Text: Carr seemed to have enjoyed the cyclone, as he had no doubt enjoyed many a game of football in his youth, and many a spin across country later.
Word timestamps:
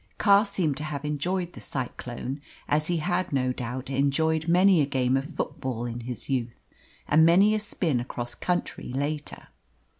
Carr 0.17 0.45
seemed 0.45 0.77
to 0.77 0.83
have 0.83 1.05
enjoyed 1.05 1.53
the 1.53 1.59
cyclone, 1.59 2.41
as 2.67 2.87
he 2.87 2.97
had 2.97 3.31
no 3.31 3.53
doubt 3.53 3.91
enjoyed 3.91 4.47
many 4.47 4.81
a 4.81 4.85
game 4.87 5.15
of 5.15 5.35
football 5.35 5.85
in 5.85 5.99
his 5.99 6.27
youth, 6.27 6.59
and 7.07 7.23
many 7.23 7.53
a 7.53 7.59
spin 7.59 7.99
across 7.99 8.33
country 8.33 8.91
later. 8.91 9.49